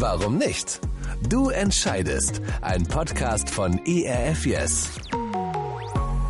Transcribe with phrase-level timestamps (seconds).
[0.00, 0.78] Warum nicht?
[1.28, 2.40] Du entscheidest.
[2.60, 4.90] Ein Podcast von ERF Yes.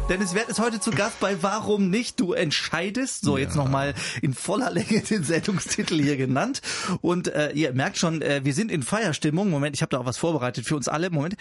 [0.09, 2.19] Dennis Wert ist heute zu Gast bei Warum nicht?
[2.19, 3.27] Du entscheidest.
[3.27, 3.93] So, jetzt nochmal
[4.23, 6.63] in voller Länge den Sendungstitel hier genannt.
[7.03, 9.51] Und äh, ihr merkt schon, äh, wir sind in Feierstimmung.
[9.51, 11.11] Moment, ich habe da auch was vorbereitet für uns alle.
[11.11, 11.37] Moment.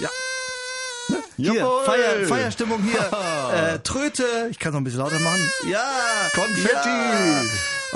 [0.00, 0.08] Ja.
[1.36, 3.10] Hier, Feier, Feierstimmung hier.
[3.74, 4.24] äh, Tröte.
[4.50, 5.50] Ich kann noch ein bisschen lauter machen.
[5.70, 5.84] Ja.
[6.32, 6.88] Konfetti.
[6.88, 7.42] Ja.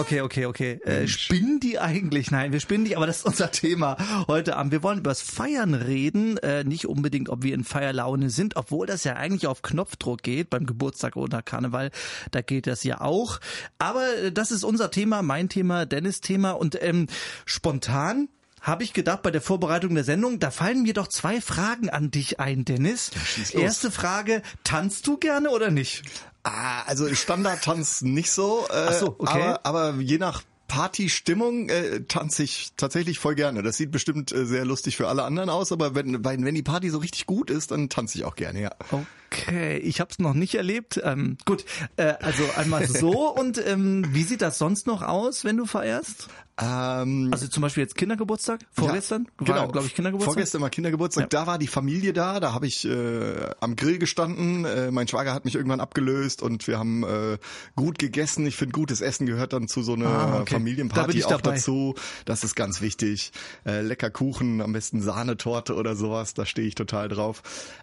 [0.01, 0.81] Okay, okay, okay.
[0.83, 2.31] Äh, spinnen die eigentlich?
[2.31, 4.73] Nein, wir spinnen nicht, aber das ist unser Thema heute Abend.
[4.73, 8.87] Wir wollen über das Feiern reden, äh, nicht unbedingt, ob wir in Feierlaune sind, obwohl
[8.87, 11.91] das ja eigentlich auf Knopfdruck geht beim Geburtstag oder Karneval.
[12.31, 13.41] Da geht das ja auch.
[13.79, 17.07] Aber äh, das ist unser Thema, mein Thema, Dennis Thema und ähm,
[17.45, 18.31] spontan
[18.61, 22.11] habe ich gedacht bei der Vorbereitung der Sendung, da fallen mir doch zwei Fragen an
[22.11, 23.11] dich ein, Dennis.
[23.37, 23.51] los.
[23.51, 26.03] Erste Frage, tanzt du gerne oder nicht?
[26.43, 28.67] Ah, also Standardtanz nicht so.
[28.71, 29.43] Äh, Ach so, okay.
[29.43, 33.65] aber, aber je nach Partystimmung äh, tanze ich tatsächlich voll gerne.
[33.65, 36.63] Das sieht bestimmt äh, sehr lustig für alle anderen aus, aber wenn, wenn, wenn die
[36.63, 38.71] Party so richtig gut ist, dann tanze ich auch gerne, ja.
[38.93, 41.01] Okay, ich habe es noch nicht erlebt.
[41.03, 41.65] Ähm, gut,
[41.97, 46.29] äh, also einmal so und ähm, wie sieht das sonst noch aus, wenn du feierst?
[46.63, 49.27] Ähm, Also zum Beispiel jetzt Kindergeburtstag, vorgestern?
[49.41, 50.35] Ja, genau, glaube ich, Kindergeburtstag.
[50.35, 51.23] Vorgestern war Kindergeburtstag.
[51.25, 51.29] Ja.
[51.29, 52.39] Da war die Familie da.
[52.41, 54.65] Da habe ich äh, am Grill gestanden.
[54.65, 57.39] Äh, mein Schwager hat mich irgendwann abgelöst und wir haben äh,
[57.77, 58.47] gut gegessen.
[58.47, 60.45] Ich finde, gutes Essen gehört dann zu so einer Ah, okay.
[60.51, 61.57] Da Familienparty ich auch dabei.
[61.57, 61.95] dazu.
[62.27, 63.33] Das ist ganz wichtig.
[63.65, 66.35] Äh, lecker Kuchen, am besten Sahnetorte oder sowas.
[66.35, 67.43] Da stehe ich total drauf.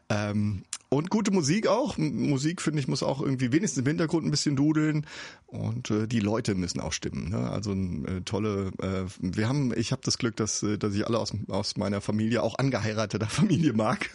[0.09, 1.97] Ähm, und gute Musik auch.
[1.97, 5.05] Musik, finde ich, muss auch irgendwie wenigstens im Hintergrund ein bisschen dudeln.
[5.47, 7.29] Und äh, die Leute müssen auch stimmen.
[7.29, 7.49] Ne?
[7.49, 11.19] Also äh, tolle, äh, wir haben, ich habe das Glück, dass, äh, dass ich alle
[11.19, 14.09] aus, aus meiner Familie, auch angeheirateter Familie mag.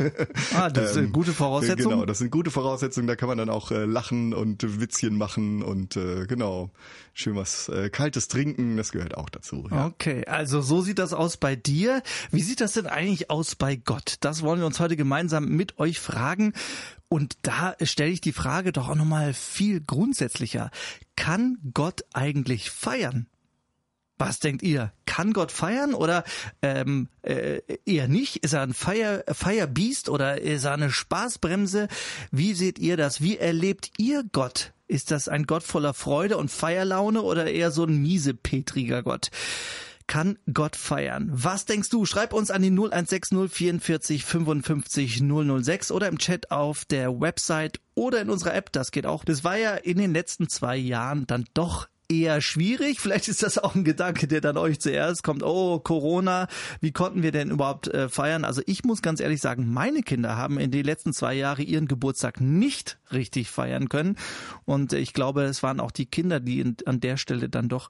[0.54, 1.92] Ah, das Ähm, gute Voraussetzung.
[1.92, 5.62] Genau, das sind gute Voraussetzungen, da kann man dann auch äh, lachen und Witzchen machen
[5.62, 6.70] und äh, genau,
[7.14, 9.66] schön was äh, Kaltes trinken, das gehört auch dazu.
[9.70, 9.86] Ja.
[9.86, 12.02] Okay, also so sieht das aus bei dir.
[12.30, 14.16] Wie sieht das denn eigentlich aus bei Gott?
[14.20, 16.52] Das wollen wir uns heute gemeinsam mit euch fragen.
[17.08, 20.70] Und da stelle ich die Frage doch auch nochmal viel grundsätzlicher.
[21.14, 23.26] Kann Gott eigentlich feiern?
[24.24, 24.92] Was denkt ihr?
[25.04, 26.22] Kann Gott feiern oder
[26.62, 28.36] ähm, äh, eher nicht?
[28.36, 31.88] Ist er ein Feier, Feierbiest oder ist er eine Spaßbremse?
[32.30, 33.20] Wie seht ihr das?
[33.20, 34.74] Wie erlebt ihr Gott?
[34.86, 39.32] Ist das ein Gott voller Freude und Feierlaune oder eher so ein miesepetriger Gott?
[40.06, 41.28] Kann Gott feiern?
[41.32, 42.04] Was denkst du?
[42.06, 48.20] Schreib uns an die 0160 44 55 006 oder im Chat auf der Website oder
[48.20, 48.70] in unserer App.
[48.70, 49.24] Das geht auch.
[49.24, 53.00] Das war ja in den letzten zwei Jahren dann doch eher schwierig.
[53.00, 55.42] Vielleicht ist das auch ein Gedanke, der dann euch zuerst kommt.
[55.42, 56.48] Oh, Corona,
[56.80, 58.44] wie konnten wir denn überhaupt äh, feiern?
[58.44, 61.88] Also ich muss ganz ehrlich sagen, meine Kinder haben in den letzten zwei Jahren ihren
[61.88, 64.16] Geburtstag nicht richtig feiern können.
[64.64, 67.88] Und ich glaube, es waren auch die Kinder, die in, an der Stelle dann doch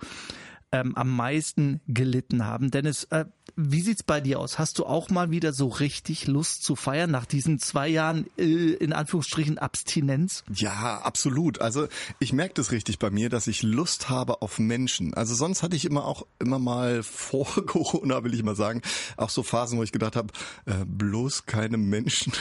[0.72, 2.71] ähm, am meisten gelitten haben.
[2.71, 3.27] Dennis, äh,
[3.57, 4.59] wie sieht's bei dir aus?
[4.59, 8.73] Hast du auch mal wieder so richtig Lust zu feiern nach diesen zwei Jahren äh,
[8.73, 10.45] in Anführungsstrichen Abstinenz?
[10.55, 11.61] Ja, absolut.
[11.61, 15.15] Also ich merke das richtig bei mir, dass ich Lust habe auf Menschen.
[15.15, 18.83] Also sonst hatte ich immer auch immer mal vor Corona, will ich mal sagen,
[19.17, 20.33] auch so Phasen, wo ich gedacht habe,
[20.67, 22.33] äh, bloß keine Menschen.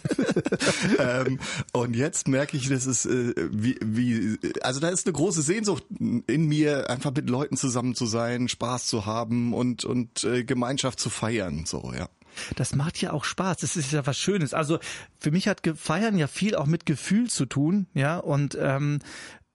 [0.98, 1.40] ähm,
[1.72, 5.84] und jetzt merke ich, das ist äh, wie, wie, also da ist eine große Sehnsucht
[5.98, 11.00] in mir, einfach mit Leuten zusammen zu sein, Spaß zu haben und und äh, Gemeinschaft
[11.00, 11.64] zu feiern.
[11.66, 12.08] So ja.
[12.56, 13.58] Das macht ja auch Spaß.
[13.58, 14.54] Das ist ja was Schönes.
[14.54, 14.78] Also
[15.18, 18.18] für mich hat Feiern ja viel auch mit Gefühl zu tun, ja.
[18.18, 19.00] Und ähm,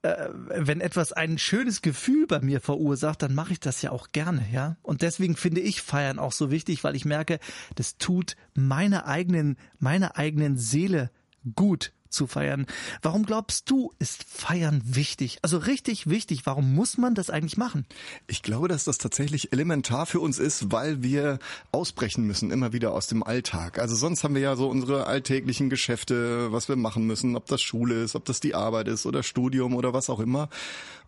[0.02, 4.08] äh, wenn etwas ein schönes Gefühl bei mir verursacht, dann mache ich das ja auch
[4.12, 4.76] gerne, ja.
[4.82, 7.38] Und deswegen finde ich Feiern auch so wichtig, weil ich merke,
[7.74, 11.10] das tut meiner eigenen, meiner eigenen Seele
[11.54, 12.66] gut zu feiern.
[13.02, 15.38] Warum glaubst du, ist Feiern wichtig?
[15.42, 16.46] Also richtig wichtig.
[16.46, 17.86] Warum muss man das eigentlich machen?
[18.26, 21.38] Ich glaube, dass das tatsächlich elementar für uns ist, weil wir
[21.70, 23.78] ausbrechen müssen, immer wieder aus dem Alltag.
[23.78, 27.62] Also sonst haben wir ja so unsere alltäglichen Geschäfte, was wir machen müssen, ob das
[27.62, 30.48] Schule ist, ob das die Arbeit ist oder Studium oder was auch immer.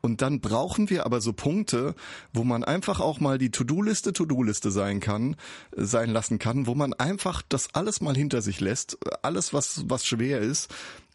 [0.01, 1.95] Und dann brauchen wir aber so Punkte,
[2.33, 5.37] wo man einfach auch mal die To-Do-Liste To-Do-Liste sein kann,
[5.75, 10.07] sein lassen kann, wo man einfach das alles mal hinter sich lässt, alles was, was
[10.07, 10.69] schwer ist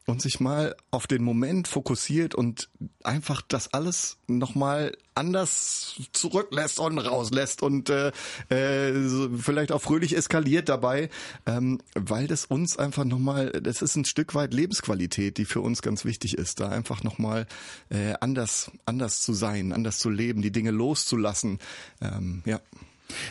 [0.05, 2.69] und sich mal auf den Moment fokussiert und
[3.03, 8.11] einfach das alles nochmal anders zurücklässt und rauslässt und äh,
[8.49, 11.09] äh, vielleicht auch fröhlich eskaliert dabei,
[11.45, 15.81] ähm, weil das uns einfach nochmal, das ist ein Stück weit Lebensqualität, die für uns
[15.81, 17.47] ganz wichtig ist, da einfach nochmal
[17.89, 21.59] äh, anders, anders zu sein, anders zu leben, die Dinge loszulassen.
[22.01, 22.59] Ähm, ja.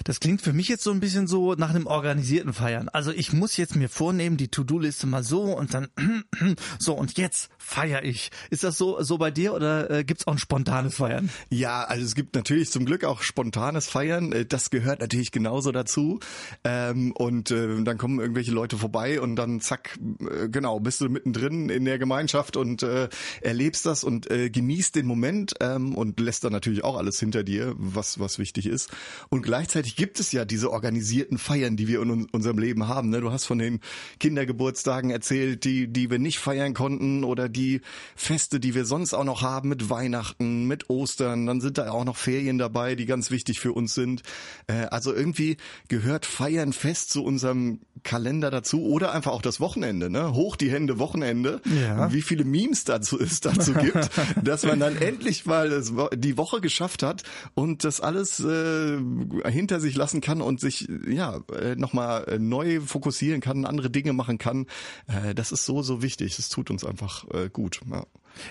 [0.05, 2.89] Das klingt für mich jetzt so ein bisschen so nach einem organisierten Feiern.
[2.89, 5.89] Also ich muss jetzt mir vornehmen, die To-Do-Liste mal so und dann
[6.79, 8.31] so und jetzt feiere ich.
[8.51, 11.31] Ist das so so bei dir oder äh, gibt's auch ein spontanes Feiern?
[11.51, 14.33] Ja, also es gibt natürlich zum Glück auch spontanes Feiern.
[14.33, 16.21] Äh, das gehört natürlich genauso dazu.
[16.65, 21.09] Ähm, und äh, dann kommen irgendwelche Leute vorbei und dann zack, äh, genau, bist du
[21.09, 23.09] mittendrin in der Gemeinschaft und äh,
[23.41, 27.43] erlebst das und äh, genießt den Moment ähm, und lässt dann natürlich auch alles hinter
[27.43, 28.91] dir, was was wichtig ist.
[29.29, 33.11] Und gleichzeitig gibt es ja diese organisierten Feiern, die wir in unserem Leben haben.
[33.11, 33.21] Ne?
[33.21, 33.81] Du hast von den
[34.21, 37.81] Kindergeburtstagen erzählt, die die wir nicht feiern konnten oder die
[38.17, 41.47] Feste, die wir sonst auch noch haben mit Weihnachten, mit Ostern.
[41.47, 44.23] Dann sind da auch noch Ferien dabei, die ganz wichtig für uns sind.
[44.67, 45.57] Äh, also irgendwie
[45.89, 50.11] gehört Feiern fest zu unserem Kalender dazu oder einfach auch das Wochenende.
[50.11, 50.35] Ne?
[50.35, 51.61] Hoch die Hände Wochenende.
[51.65, 52.13] Ja.
[52.13, 54.11] Wie viele Memes dazu es dazu gibt,
[54.43, 55.83] dass man dann endlich mal
[56.15, 57.23] die Woche geschafft hat
[57.55, 58.99] und das alles äh,
[59.63, 64.37] hinter sich lassen kann und sich ja äh, nochmal neu fokussieren kann, andere Dinge machen
[64.39, 64.67] kann.
[65.07, 66.37] Äh, das ist so, so wichtig.
[66.39, 67.81] Es tut uns einfach äh, gut.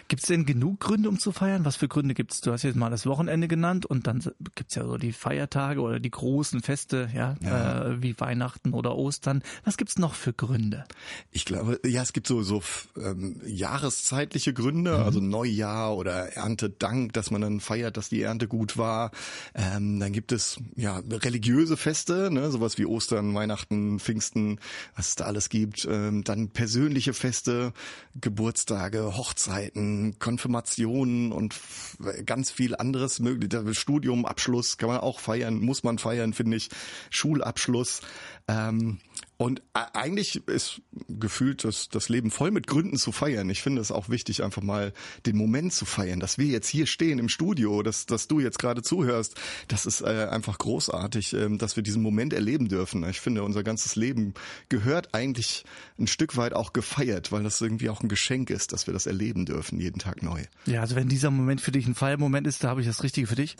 [0.07, 1.65] Gibt's denn genug Gründe, um zu feiern?
[1.65, 2.41] Was für Gründe gibt's?
[2.41, 4.23] Du hast jetzt mal das Wochenende genannt und dann
[4.55, 7.85] gibt's ja so die Feiertage oder die großen Feste, ja, Ja.
[7.85, 9.43] Äh, wie Weihnachten oder Ostern.
[9.63, 10.85] Was gibt's noch für Gründe?
[11.31, 12.61] Ich glaube, ja, es gibt so so
[12.97, 18.77] ähm, jahreszeitliche Gründe, also Neujahr oder Erntedank, dass man dann feiert, dass die Ernte gut
[18.77, 19.11] war.
[19.55, 24.59] Ähm, dann gibt es ja religiöse Feste, ne, sowas wie Ostern, Weihnachten, Pfingsten,
[24.95, 25.87] was es da alles gibt.
[25.89, 27.73] Ähm, dann persönliche Feste,
[28.19, 29.70] Geburtstage, Hochzeiten,
[30.19, 31.55] Konfirmationen und
[32.25, 33.51] ganz viel anderes möglich.
[33.77, 36.69] Studium, Abschluss kann man auch feiern, muss man feiern, finde ich.
[37.09, 38.01] Schulabschluss.
[38.47, 38.99] Ähm,
[39.41, 43.49] und e- eigentlich ist gefühlt das, das Leben voll mit Gründen zu feiern.
[43.49, 44.93] Ich finde es auch wichtig, einfach mal
[45.25, 48.59] den Moment zu feiern, dass wir jetzt hier stehen im Studio, dass, dass du jetzt
[48.59, 49.33] gerade zuhörst.
[49.67, 53.03] Das ist äh, einfach großartig, ähm, dass wir diesen Moment erleben dürfen.
[53.09, 54.35] Ich finde, unser ganzes Leben
[54.69, 55.65] gehört eigentlich
[55.97, 59.07] ein Stück weit auch gefeiert, weil das irgendwie auch ein Geschenk ist, dass wir das
[59.07, 60.43] erleben dürfen, jeden Tag neu.
[60.67, 63.25] Ja, also wenn dieser Moment für dich ein Feiermoment ist, da habe ich das Richtige
[63.25, 63.57] für dich.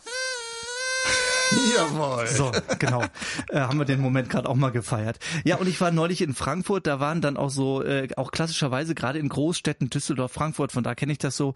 [1.75, 2.27] Jawohl.
[2.27, 3.03] So, genau.
[3.50, 5.19] Äh, haben wir den Moment gerade auch mal gefeiert.
[5.44, 8.95] Ja, und ich war neulich in Frankfurt, da waren dann auch so, äh, auch klassischerweise
[8.95, 11.53] gerade in Großstädten, Düsseldorf, Frankfurt, von da kenne ich das so,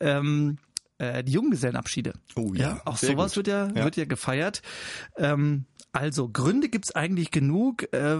[0.00, 0.58] ähm,
[0.98, 2.12] äh, die Junggesellenabschiede.
[2.34, 3.36] Oh ja, auch sehr sowas gut.
[3.36, 3.84] wird ja, Ja.
[3.84, 4.62] wird ja gefeiert.
[5.16, 7.92] Ähm, also Gründe gibt's eigentlich genug.
[7.92, 8.18] Äh,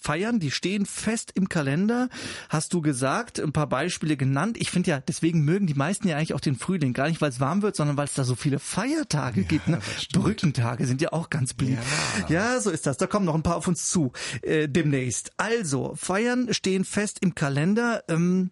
[0.00, 2.08] Feiern, die stehen fest im Kalender,
[2.48, 4.56] hast du gesagt, ein paar Beispiele genannt.
[4.58, 7.30] Ich finde ja, deswegen mögen die meisten ja eigentlich auch den Frühling, gar nicht, weil
[7.30, 9.68] es warm wird, sondern weil es da so viele Feiertage gibt.
[9.68, 9.80] Ne?
[10.12, 11.82] Brückentage sind ja auch ganz beliebt.
[12.28, 12.60] Ja.
[12.60, 12.96] so ist das.
[12.96, 14.12] Da kommen noch ein paar auf uns zu
[14.42, 15.32] äh, demnächst.
[15.36, 18.04] Also, Feiern stehen fest im Kalender.
[18.08, 18.50] Ähm,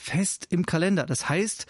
[0.00, 1.04] fest im Kalender.
[1.04, 1.66] Das heißt,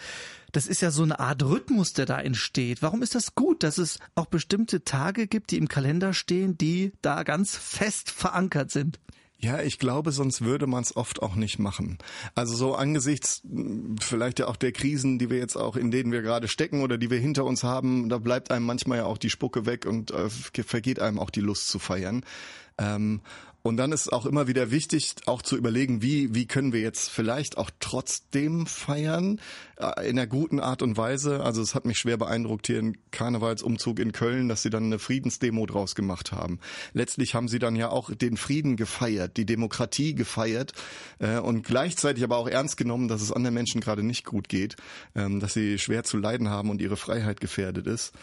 [0.51, 2.81] das ist ja so eine Art Rhythmus, der da entsteht.
[2.81, 6.93] Warum ist das gut, dass es auch bestimmte Tage gibt, die im Kalender stehen, die
[7.01, 8.99] da ganz fest verankert sind?
[9.43, 11.97] Ja, ich glaube, sonst würde man es oft auch nicht machen.
[12.35, 16.11] Also so angesichts mh, vielleicht ja auch der Krisen, die wir jetzt auch, in denen
[16.11, 19.17] wir gerade stecken oder die wir hinter uns haben, da bleibt einem manchmal ja auch
[19.17, 22.23] die Spucke weg und äh, vergeht einem auch die Lust zu feiern.
[22.77, 23.21] Ähm,
[23.63, 27.09] und dann ist auch immer wieder wichtig, auch zu überlegen, wie, wie können wir jetzt
[27.09, 29.39] vielleicht auch trotzdem feiern,
[29.77, 31.43] äh, in einer guten Art und Weise.
[31.43, 34.99] Also es hat mich schwer beeindruckt hier im Karnevalsumzug in Köln, dass sie dann eine
[34.99, 36.59] Friedensdemo draus gemacht haben.
[36.93, 40.73] Letztlich haben sie dann ja auch den Frieden gefeiert, die Demokratie gefeiert
[41.19, 44.75] äh, und gleichzeitig aber auch ernst genommen, dass es anderen Menschen gerade nicht gut geht,
[45.15, 48.13] ähm, dass sie schwer zu leiden haben und ihre Freiheit gefährdet ist.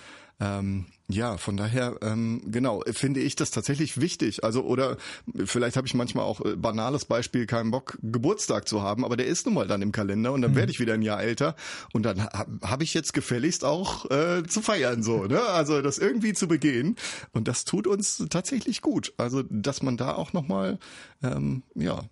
[0.40, 4.44] Ähm, ja, von daher, ähm, genau, finde ich das tatsächlich wichtig.
[4.44, 4.96] Also, oder
[5.44, 9.26] vielleicht habe ich manchmal auch äh, banales Beispiel, keinen Bock, Geburtstag zu haben, aber der
[9.26, 11.56] ist nun mal dann im Kalender und dann werde ich wieder ein Jahr älter
[11.92, 15.40] und dann ha habe ich jetzt gefälligst auch äh, zu feiern, so, ne?
[15.40, 16.96] Also das irgendwie zu begehen.
[17.32, 19.14] Und das tut uns tatsächlich gut.
[19.16, 20.78] Also, dass man da auch nochmal,
[21.22, 22.04] ähm, ja,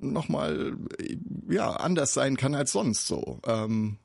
[0.00, 0.76] nochmal
[1.48, 3.40] ja anders sein kann als sonst so.
[3.46, 3.98] Ähm,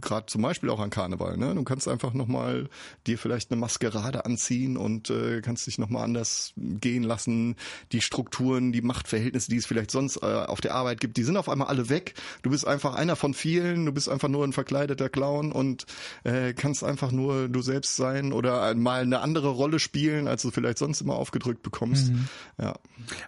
[0.00, 1.36] Gerade zum Beispiel auch an Karneval.
[1.36, 1.54] Ne?
[1.54, 2.68] Du kannst einfach nochmal
[3.06, 7.56] dir vielleicht eine Maskerade anziehen und äh, kannst dich nochmal anders gehen lassen.
[7.92, 11.36] Die Strukturen, die Machtverhältnisse, die es vielleicht sonst äh, auf der Arbeit gibt, die sind
[11.36, 12.14] auf einmal alle weg.
[12.42, 13.86] Du bist einfach einer von vielen.
[13.86, 15.86] Du bist einfach nur ein verkleideter Clown und
[16.24, 20.50] äh, kannst einfach nur du selbst sein oder mal eine andere Rolle spielen, als du
[20.50, 22.12] vielleicht sonst immer aufgedrückt bekommst.
[22.58, 22.74] Ja.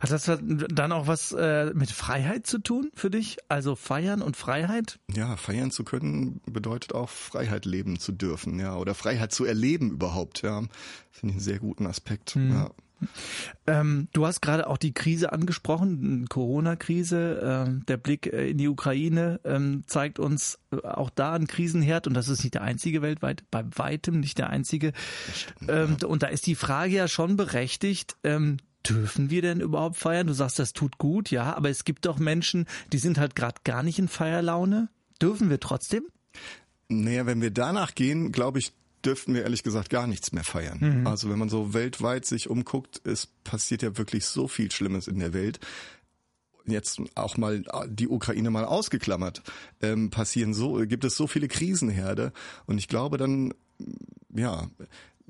[0.00, 3.38] Hat das dann auch was äh, mit Freiheit zu tun für dich?
[3.48, 4.98] Also feiern und Freiheit?
[5.14, 9.90] Ja, feiern zu können bedeutet auch Freiheit leben zu dürfen, ja, oder Freiheit zu erleben
[9.90, 10.60] überhaupt, ja.
[10.60, 10.70] Finde
[11.10, 12.36] ich einen sehr guten Aspekt.
[12.36, 12.70] Ja.
[13.66, 17.40] Ähm, du hast gerade auch die Krise angesprochen, Corona-Krise.
[17.42, 22.06] Ähm, der Blick äh, in die Ukraine ähm, zeigt uns äh, auch da einen Krisenherd
[22.06, 24.92] und das ist nicht der einzige weltweit, bei weitem nicht der einzige.
[25.32, 26.08] Stimmt, ähm, ja.
[26.08, 28.16] Und da ist die Frage ja schon berechtigt.
[28.24, 28.56] Ähm,
[28.88, 30.26] dürfen wir denn überhaupt feiern?
[30.26, 33.60] Du sagst, das tut gut, ja, aber es gibt doch Menschen, die sind halt gerade
[33.64, 34.88] gar nicht in Feierlaune.
[35.20, 36.04] Dürfen wir trotzdem?
[36.88, 38.72] Naja, wenn wir danach gehen, glaube ich,
[39.04, 40.78] dürften wir ehrlich gesagt gar nichts mehr feiern.
[40.80, 41.06] Mhm.
[41.06, 45.18] Also wenn man so weltweit sich umguckt, es passiert ja wirklich so viel Schlimmes in
[45.18, 45.60] der Welt.
[46.66, 49.42] Jetzt auch mal die Ukraine mal ausgeklammert,
[49.80, 52.32] ähm, passieren so, gibt es so viele Krisenherde
[52.66, 53.54] und ich glaube dann,
[54.34, 54.68] ja,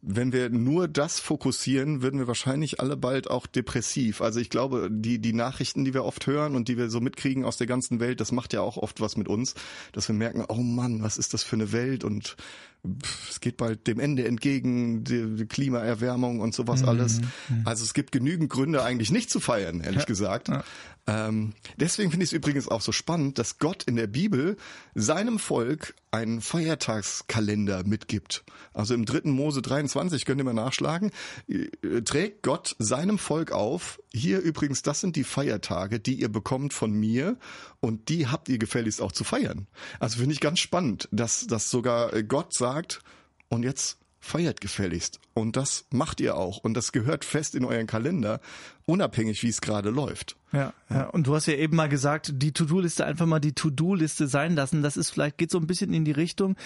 [0.01, 4.21] wenn wir nur das fokussieren, würden wir wahrscheinlich alle bald auch depressiv.
[4.21, 7.45] Also ich glaube, die, die Nachrichten, die wir oft hören und die wir so mitkriegen
[7.45, 9.55] aus der ganzen Welt, das macht ja auch oft was mit uns,
[9.93, 12.37] dass wir merken, oh Mann, was ist das für eine Welt und
[13.29, 16.89] es geht bald dem Ende entgegen, die, Klimaerwärmung und sowas mhm.
[16.89, 17.21] alles.
[17.21, 17.63] Mhm.
[17.65, 20.07] Also es gibt genügend Gründe eigentlich nicht zu feiern, ehrlich ja.
[20.07, 20.49] gesagt.
[20.49, 20.65] Ja.
[21.09, 24.59] Ähm, deswegen finde ich es übrigens auch so spannend, dass Gott in der Bibel
[24.95, 28.45] seinem Volk einen Feiertagskalender mitgibt.
[28.75, 31.11] Also im dritten Mose 23, könnt ihr mal nachschlagen,
[31.49, 36.75] äh, trägt Gott seinem Volk auf, hier übrigens, das sind die Feiertage, die ihr bekommt
[36.75, 37.39] von mir
[37.81, 39.67] und die habt ihr gefälligst auch zu feiern.
[40.01, 42.68] Also finde ich ganz spannend, dass, dass sogar Gott sagt,
[43.49, 45.21] und jetzt feiert gefälligst.
[45.35, 46.59] Und das macht ihr auch.
[46.59, 48.41] Und das gehört fest in euren Kalender,
[48.85, 50.37] unabhängig wie es gerade läuft.
[50.53, 54.27] Ja, ja, und du hast ja eben mal gesagt, die To-Do-Liste einfach mal die To-Do-Liste
[54.27, 54.83] sein lassen.
[54.83, 56.57] Das ist vielleicht, geht so ein bisschen in die Richtung,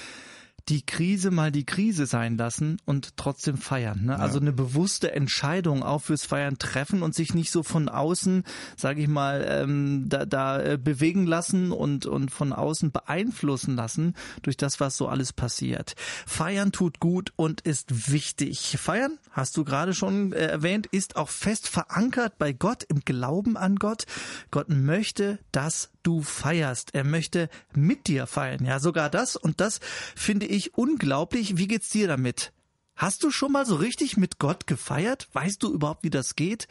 [0.69, 4.05] die Krise mal die Krise sein lassen und trotzdem feiern.
[4.05, 4.13] Ne?
[4.13, 4.19] Ja.
[4.19, 8.45] Also eine bewusste Entscheidung auch fürs Feiern treffen und sich nicht so von außen,
[8.77, 14.15] sage ich mal, ähm, da, da äh, bewegen lassen und, und von außen beeinflussen lassen
[14.43, 15.95] durch das, was so alles passiert.
[16.27, 18.77] Feiern tut gut und ist wichtig.
[18.79, 23.57] Feiern, hast du gerade schon äh, erwähnt, ist auch fest verankert bei Gott, im Glauben
[23.57, 24.05] an Gott.
[24.51, 26.95] Gott möchte, dass du feierst.
[26.95, 28.65] Er möchte mit dir feiern.
[28.65, 29.37] Ja, sogar das.
[29.37, 29.81] Und das
[30.15, 31.57] finde ich unglaublich.
[31.57, 32.53] Wie geht's dir damit?
[32.97, 35.29] Hast du schon mal so richtig mit Gott gefeiert?
[35.33, 36.69] Weißt du überhaupt, wie das geht?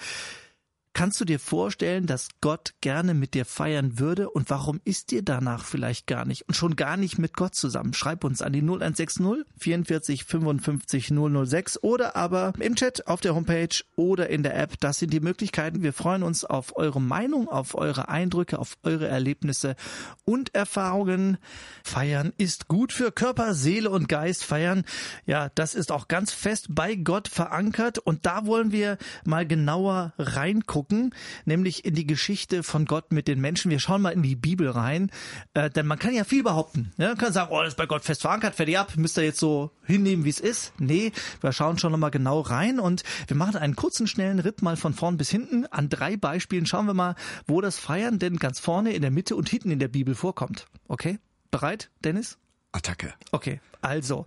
[0.94, 5.24] Kannst du dir vorstellen, dass Gott gerne mit dir feiern würde und warum ist dir
[5.24, 7.94] danach vielleicht gar nicht und schon gar nicht mit Gott zusammen?
[7.94, 11.14] Schreib uns an die 0160 44 55
[11.46, 14.82] 006 oder aber im Chat auf der Homepage oder in der App.
[14.82, 15.82] Das sind die Möglichkeiten.
[15.82, 19.78] Wir freuen uns auf eure Meinung, auf eure Eindrücke, auf eure Erlebnisse
[20.26, 21.38] und Erfahrungen.
[21.86, 24.44] Feiern ist gut für Körper, Seele und Geist.
[24.44, 24.84] Feiern,
[25.26, 30.14] ja, das ist auch ganz fest bei Gott verankert und da wollen wir mal genauer
[30.18, 31.14] reingucken gucken,
[31.46, 33.70] nämlich in die Geschichte von Gott mit den Menschen.
[33.70, 35.12] Wir schauen mal in die Bibel rein,
[35.54, 36.92] äh, denn man kann ja viel behaupten.
[36.98, 37.10] Ja?
[37.10, 39.40] Man kann sagen, oh, das ist bei Gott fest verankert, fertig ab, müsst ihr jetzt
[39.40, 40.74] so hinnehmen, wie es ist.
[40.80, 44.76] Nee, wir schauen schon nochmal genau rein und wir machen einen kurzen, schnellen Ritt mal
[44.76, 45.68] von vorn bis hinten.
[45.68, 49.36] An drei Beispielen schauen wir mal, wo das Feiern denn ganz vorne, in der Mitte
[49.36, 50.66] und hinten in der Bibel vorkommt.
[50.88, 51.20] Okay?
[51.52, 52.40] Bereit, Dennis?
[52.72, 53.14] Attacke.
[53.32, 54.26] Okay, also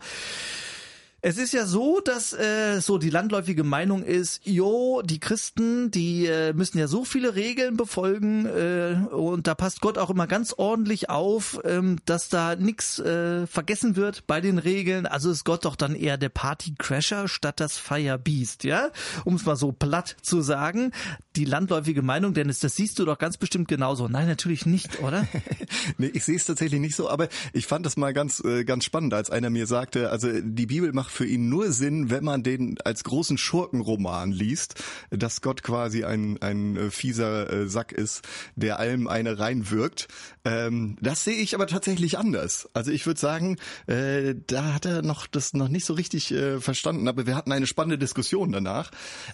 [1.26, 6.26] es ist ja so, dass äh, so die landläufige Meinung ist, jo, die Christen, die
[6.26, 10.52] äh, müssen ja so viele Regeln befolgen äh, und da passt Gott auch immer ganz
[10.52, 15.06] ordentlich auf, ähm, dass da nichts äh, vergessen wird bei den Regeln.
[15.06, 18.90] Also ist Gott doch dann eher der Partycrasher statt das Firebeast, ja?
[19.24, 20.92] Um es mal so platt zu sagen.
[21.36, 24.08] Die landläufige Meinung, Dennis, das siehst du doch ganz bestimmt genauso.
[24.08, 25.26] Nein, natürlich nicht, oder?
[25.96, 28.84] nee, ich sehe es tatsächlich nicht so, aber ich fand das mal ganz, äh, ganz
[28.84, 32.42] spannend, als einer mir sagte, also die Bibel macht für ihn nur Sinn, wenn man
[32.42, 38.23] den als großen Schurkenroman liest, dass Gott quasi ein, ein äh, fieser äh, Sack ist,
[38.56, 40.09] der allem eine reinwirkt.
[40.44, 42.68] Ähm, das sehe ich aber tatsächlich anders.
[42.75, 43.56] Also ich würde sagen,
[43.87, 47.66] äh, da hat er noch das noch nicht so richtig verstanden, aber wir hatten eine
[47.66, 48.90] spannende Diskussion danach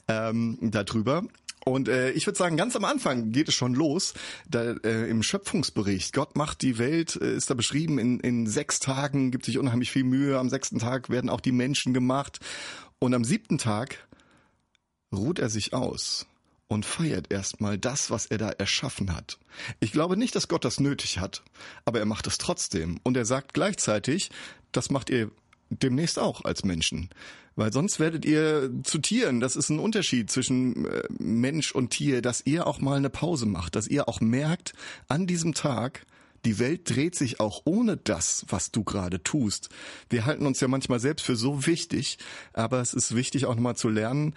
[0.08, 1.22] ähm, darüber.
[1.64, 4.14] Und äh, ich würde sagen, ganz am Anfang geht es schon los.
[4.48, 8.80] Da, äh, Im Schöpfungsbericht, Gott macht die Welt, äh, ist da beschrieben, in, in sechs
[8.80, 10.38] Tagen gibt sich unheimlich viel Mühe.
[10.38, 12.40] Am sechsten Tag werden auch die Menschen gemacht.
[12.98, 14.06] Und am siebten Tag
[15.12, 16.26] ruht er sich aus
[16.68, 19.38] und feiert erstmal das, was er da erschaffen hat.
[19.80, 21.42] Ich glaube nicht, dass Gott das nötig hat,
[21.84, 23.00] aber er macht es trotzdem.
[23.02, 24.30] Und er sagt gleichzeitig,
[24.70, 25.30] das macht ihr
[25.70, 27.08] demnächst auch als Menschen.
[27.56, 29.40] Weil sonst werdet ihr zu Tieren.
[29.40, 33.46] Das ist ein Unterschied zwischen äh, Mensch und Tier, dass ihr auch mal eine Pause
[33.46, 34.72] macht, dass ihr auch merkt,
[35.08, 36.06] an diesem Tag,
[36.44, 39.68] die Welt dreht sich auch ohne das, was du gerade tust.
[40.08, 42.18] Wir halten uns ja manchmal selbst für so wichtig,
[42.52, 44.34] aber es ist wichtig auch nochmal zu lernen,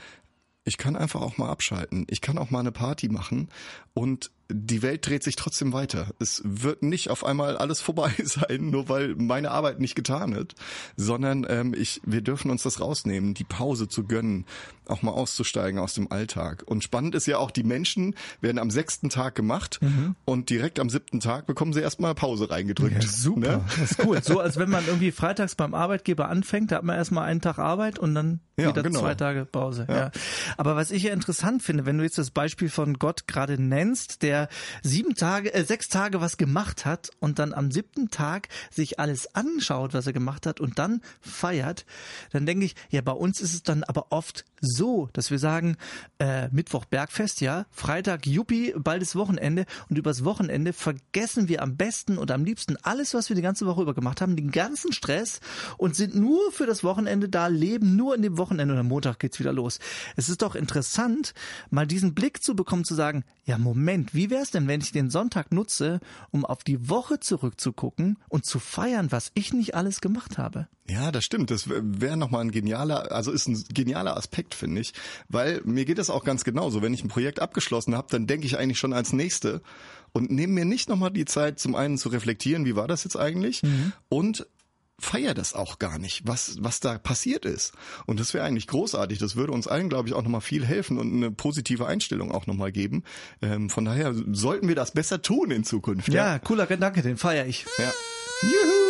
[0.66, 2.06] ich kann einfach auch mal abschalten.
[2.10, 3.50] Ich kann auch mal eine Party machen
[3.94, 6.12] und die Welt dreht sich trotzdem weiter.
[6.20, 10.56] Es wird nicht auf einmal alles vorbei sein, nur weil meine Arbeit nicht getan wird,
[10.96, 14.46] sondern ähm, ich, wir dürfen uns das rausnehmen, die Pause zu gönnen,
[14.86, 16.64] auch mal auszusteigen aus dem Alltag.
[16.66, 20.16] Und spannend ist ja auch, die Menschen werden am sechsten Tag gemacht mhm.
[20.26, 23.04] und direkt am siebten Tag bekommen sie erstmal Pause reingedrückt.
[23.04, 23.66] Ja, super, ne?
[23.80, 24.22] das ist cool.
[24.22, 27.60] So als wenn man irgendwie freitags beim Arbeitgeber anfängt, da hat man erstmal einen Tag
[27.60, 29.00] Arbeit und dann ja, wieder genau.
[29.00, 29.86] zwei Tage Pause.
[29.90, 29.96] Ja.
[29.96, 30.12] ja.
[30.58, 34.22] Aber was ich ja interessant finde, wenn du jetzt das Beispiel von Gott gerade nennst,
[34.22, 34.43] der
[34.82, 39.34] sieben Tage, äh, sechs Tage was gemacht hat und dann am siebten Tag sich alles
[39.36, 41.86] anschaut, was er gemacht hat und dann feiert,
[42.32, 45.78] dann denke ich, ja, bei uns ist es dann aber oft so, dass wir sagen,
[46.20, 51.76] äh, Mittwoch Bergfest, ja, Freitag Juppie, bald ist Wochenende und übers Wochenende vergessen wir am
[51.76, 54.94] besten und am liebsten alles, was wir die ganze Woche über gemacht haben, den ganzen
[54.94, 55.40] Stress
[55.78, 59.20] und sind nur für das Wochenende da, leben nur in dem Wochenende und am Montag
[59.20, 59.80] geht's wieder los.
[60.16, 61.34] Es ist doch interessant,
[61.70, 65.10] mal diesen Blick zu bekommen, zu sagen, ja Moment, wie wär's denn, wenn ich den
[65.10, 70.38] Sonntag nutze, um auf die Woche zurückzugucken und zu feiern, was ich nicht alles gemacht
[70.38, 70.68] habe?
[70.90, 71.50] Ja, das stimmt.
[71.50, 74.94] Das wäre nochmal ein genialer, also ist ein genialer Aspekt, finde ich.
[75.30, 76.82] Weil mir geht es auch ganz genauso.
[76.82, 79.62] Wenn ich ein Projekt abgeschlossen habe, dann denke ich eigentlich schon als nächste
[80.12, 83.16] und nehme mir nicht nochmal die Zeit, zum einen zu reflektieren, wie war das jetzt
[83.16, 83.64] eigentlich?
[83.64, 83.94] Mhm.
[84.10, 84.48] Und
[85.00, 87.74] feier das auch gar nicht, was, was da passiert ist.
[88.06, 89.20] Und das wäre eigentlich großartig.
[89.20, 92.48] Das würde uns allen, glaube ich, auch nochmal viel helfen und eine positive Einstellung auch
[92.48, 93.04] nochmal geben.
[93.42, 96.10] Ähm, von daher sollten wir das besser tun in Zukunft.
[96.10, 96.40] Ja, ja.
[96.40, 97.66] cooler Gedanke, den feiere ich.
[97.78, 97.92] Ja.
[98.44, 98.83] Juhu!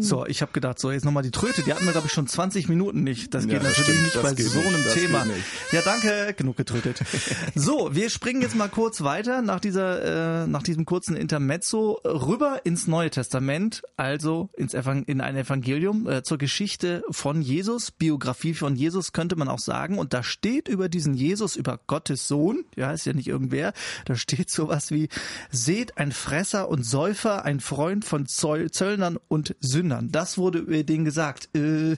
[0.00, 2.26] So, ich habe gedacht, so jetzt nochmal die Tröte, die hatten wir glaube ich schon
[2.26, 3.34] 20 Minuten nicht.
[3.34, 5.26] Das geht ja, das natürlich stimmt, nicht bei so einem nicht, Thema.
[5.72, 7.00] Ja, danke, genug getrötet.
[7.54, 12.60] so, wir springen jetzt mal kurz weiter nach dieser, äh, nach diesem kurzen Intermezzo rüber
[12.64, 18.54] ins Neue Testament, also ins Evang in ein Evangelium äh, zur Geschichte von Jesus, Biografie
[18.54, 19.98] von Jesus könnte man auch sagen.
[19.98, 23.72] Und da steht über diesen Jesus, über Gottes Sohn, ja, ist ja nicht irgendwer,
[24.04, 25.08] da steht sowas wie,
[25.50, 30.10] seht ein Fresser und Säufer, ein Freund von Zöllnern und Sündern.
[30.10, 31.54] Das wurde über den gesagt.
[31.54, 31.96] Äh,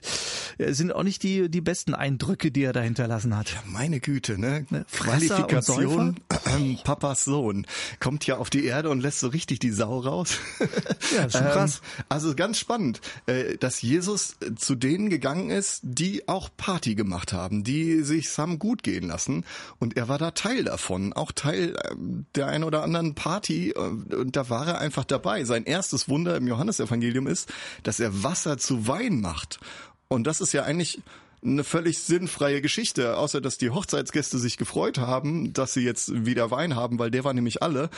[0.57, 3.51] sind auch nicht die, die besten Eindrücke, die er da hinterlassen hat.
[3.51, 4.65] Ja, meine Güte, ne?
[4.69, 7.65] ne Qualifikation ähm, Papas Sohn
[7.99, 10.37] kommt ja auf die Erde und lässt so richtig die Sau raus.
[11.15, 11.81] Ja, ist schon ähm, krass.
[12.09, 17.63] also ganz spannend, äh, dass Jesus zu denen gegangen ist, die auch Party gemacht haben,
[17.63, 19.45] die sich haben gut gehen lassen
[19.79, 23.79] und er war da Teil davon, auch Teil ähm, der ein oder anderen Party äh,
[23.79, 25.45] und da war er einfach dabei.
[25.45, 27.49] Sein erstes Wunder im Johannesevangelium ist,
[27.83, 29.59] dass er Wasser zu Wein macht.
[30.07, 31.01] Und das ist ja eigentlich
[31.43, 36.51] eine völlig sinnfreie Geschichte, außer dass die Hochzeitsgäste sich gefreut haben, dass sie jetzt wieder
[36.51, 37.89] Wein haben, weil der war nämlich alle.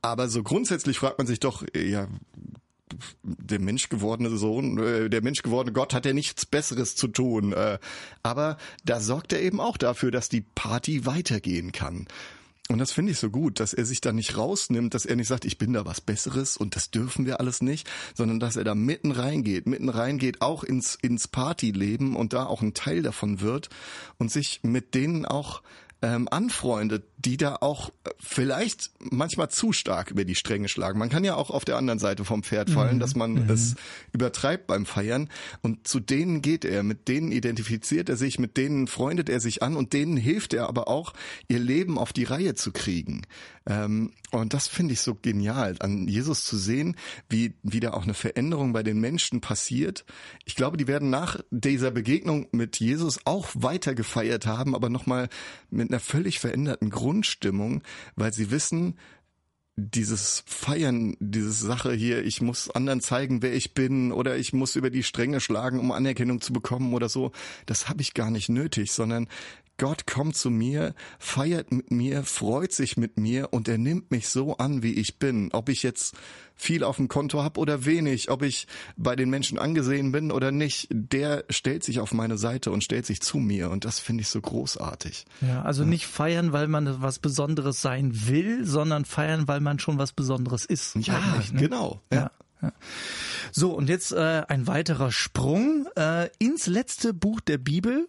[0.00, 2.08] Aber so grundsätzlich fragt man sich doch, ja,
[3.22, 7.52] der menschgewordene Sohn, äh, der menschgewordene Gott hat ja nichts Besseres zu tun.
[7.52, 7.78] Äh,
[8.22, 12.06] aber da sorgt er eben auch dafür, dass die Party weitergehen kann.
[12.70, 15.28] Und das finde ich so gut, dass er sich da nicht rausnimmt, dass er nicht
[15.28, 18.64] sagt, ich bin da was Besseres und das dürfen wir alles nicht, sondern dass er
[18.64, 23.40] da mitten reingeht, mitten reingeht, auch ins, ins Partyleben und da auch ein Teil davon
[23.40, 23.70] wird
[24.18, 25.62] und sich mit denen auch
[26.00, 30.98] ähm, anfreundet, die da auch äh, vielleicht manchmal zu stark über die Stränge schlagen.
[30.98, 33.00] Man kann ja auch auf der anderen Seite vom Pferd fallen, mhm.
[33.00, 33.50] dass man mhm.
[33.50, 33.74] es
[34.12, 35.28] übertreibt beim Feiern.
[35.60, 39.62] Und zu denen geht er, mit denen identifiziert er sich, mit denen freundet er sich
[39.62, 41.14] an und denen hilft er aber auch,
[41.48, 43.22] ihr Leben auf die Reihe zu kriegen.
[43.68, 46.96] Ähm, und das finde ich so genial, an Jesus zu sehen,
[47.28, 50.04] wie wieder auch eine Veränderung bei den Menschen passiert.
[50.44, 55.28] Ich glaube, die werden nach dieser Begegnung mit Jesus auch weiter gefeiert haben, aber nochmal
[55.70, 57.82] mit einer völlig veränderten Grund Grundstimmung,
[58.16, 58.96] weil sie wissen,
[59.76, 64.76] dieses Feiern, diese Sache hier, ich muss anderen zeigen, wer ich bin oder ich muss
[64.76, 67.32] über die Stränge schlagen, um Anerkennung zu bekommen oder so,
[67.66, 69.26] das habe ich gar nicht nötig, sondern
[69.78, 74.28] Gott kommt zu mir, feiert mit mir, freut sich mit mir und er nimmt mich
[74.28, 75.50] so an, wie ich bin.
[75.52, 76.16] Ob ich jetzt
[76.56, 80.50] viel auf dem Konto habe oder wenig, ob ich bei den Menschen angesehen bin oder
[80.50, 84.22] nicht, der stellt sich auf meine Seite und stellt sich zu mir und das finde
[84.22, 85.24] ich so großartig.
[85.40, 89.98] Ja, also nicht feiern, weil man was Besonderes sein will, sondern feiern, weil man schon
[89.98, 90.96] was Besonderes ist.
[90.96, 91.20] Ja,
[91.52, 91.60] ne?
[91.60, 92.02] genau.
[92.12, 92.32] ja.
[92.60, 92.72] ja.
[93.52, 98.08] So, und jetzt äh, ein weiterer Sprung äh, ins letzte Buch der Bibel,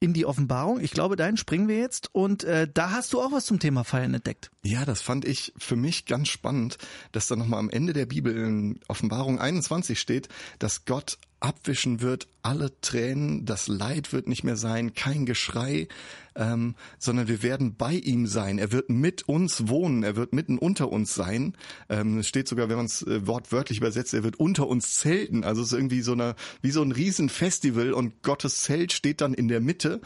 [0.00, 0.80] in die Offenbarung.
[0.80, 2.08] Ich glaube, dahin springen wir jetzt.
[2.12, 4.50] Und äh, da hast du auch was zum Thema Feiern entdeckt.
[4.64, 6.78] Ja, das fand ich für mich ganz spannend,
[7.12, 12.28] dass da nochmal am Ende der Bibel in Offenbarung 21 steht, dass Gott abwischen wird
[12.42, 15.88] alle Tränen, das Leid wird nicht mehr sein, kein Geschrei,
[16.36, 18.58] ähm, sondern wir werden bei ihm sein.
[18.58, 21.54] Er wird mit uns wohnen, er wird mitten unter uns sein.
[21.88, 25.44] Ähm, es steht sogar, wenn man es äh, wortwörtlich übersetzt, er wird unter uns zelten.
[25.44, 29.34] Also es ist irgendwie so eine, wie so ein Riesenfestival und Gottes Zelt steht dann
[29.34, 30.00] in der Mitte.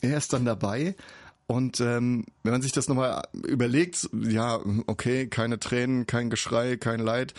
[0.00, 0.94] Er ist dann dabei
[1.48, 6.98] Und ähm, wenn man sich das nochmal überlegt, ja, okay, keine Tränen, kein Geschrei, kein
[6.98, 7.34] Leid,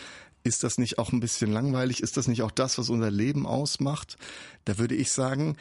[0.47, 2.01] ist das nicht auch ein bisschen langweilig?
[2.01, 4.17] Ist das nicht auch das, was unser Leben ausmacht?
[4.65, 5.57] Da würde ich sagen,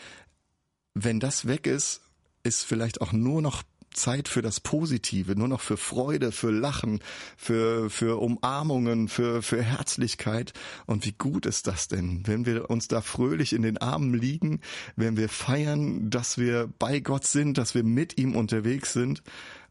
[0.95, 2.03] wenn das weg ist,
[2.45, 7.01] ist vielleicht auch nur noch Zeit für das Positive, nur noch für Freude, für Lachen,
[7.37, 10.53] für, für Umarmungen, für, für Herzlichkeit.
[10.87, 14.61] Und wie gut ist das denn, wenn wir uns da fröhlich in den Armen liegen,
[14.95, 19.23] wenn wir feiern, dass wir bei Gott sind, dass wir mit ihm unterwegs sind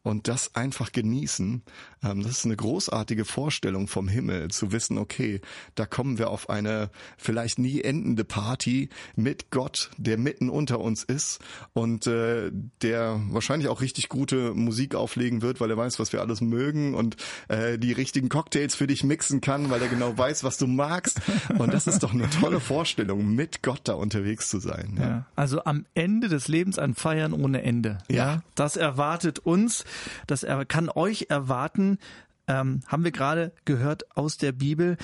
[0.06, 1.63] und das einfach genießen.
[2.04, 5.41] Ähm, das ist eine großartige Vorstellung vom Himmel, zu wissen, okay,
[5.74, 11.04] da kommen wir auf eine vielleicht nie endende Party mit Gott, der mitten unter uns
[11.04, 11.39] ist
[11.74, 12.52] und äh,
[12.84, 16.94] der wahrscheinlich auch richtig gute Musik auflegen wird, weil er weiß, was wir alles mögen
[16.94, 20.68] und äh, die richtigen Cocktails für dich mixen kann, weil er genau weiß, was du
[20.68, 21.20] magst.
[21.58, 24.96] Und das ist doch eine tolle Vorstellung, mit Gott da unterwegs zu sein.
[25.00, 25.08] Ja.
[25.08, 27.98] ja also am Ende des Lebens ein Feiern ohne Ende.
[28.08, 28.15] Ja.
[28.15, 28.44] ja.
[28.54, 29.84] Das erwartet uns.
[30.27, 31.99] Das er kann euch erwarten,
[32.47, 34.97] ähm, haben wir gerade gehört aus der Bibel.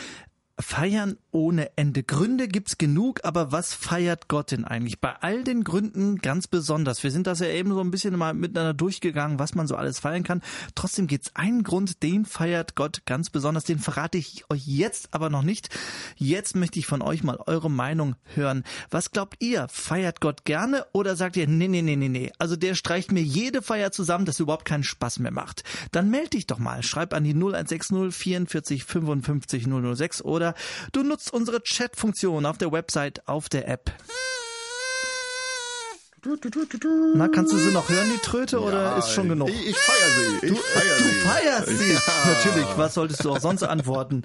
[0.60, 2.04] Feiern ohne Ende.
[2.04, 5.00] Gründe gibt's genug, aber was feiert Gott denn eigentlich?
[5.00, 7.04] Bei all den Gründen ganz besonders.
[7.04, 10.00] Wir sind das ja eben so ein bisschen mal miteinander durchgegangen, was man so alles
[10.00, 10.42] feiern kann.
[10.76, 13.64] Trotzdem gibt's einen Grund, den feiert Gott ganz besonders.
[13.64, 15.70] Den verrate ich euch jetzt aber noch nicht.
[16.18, 18.64] Jetzt möchte ich von euch mal eure Meinung hören.
[18.90, 19.68] Was glaubt ihr?
[19.70, 22.32] Feiert Gott gerne oder sagt ihr, nee, nee, nee, nee, nee.
[22.40, 25.64] Also der streicht mir jede Feier zusammen, dass überhaupt keinen Spaß mehr macht.
[25.92, 26.84] Dann melde dich doch mal.
[26.84, 30.56] Schreib an die 0160 44 55 006 oder
[30.92, 33.92] du nutzt nutzt unsere Chat-Funktion auf der Website, auf der App.
[37.16, 39.50] Na, kannst du sie noch hören, die Tröte, ja, oder ist schon genug?
[39.50, 40.46] Ich, ich feier sie.
[40.46, 41.12] Ich du, feier du sie.
[41.22, 41.94] feierst sie.
[41.94, 42.00] Ja.
[42.26, 44.24] Natürlich, was solltest du auch sonst antworten?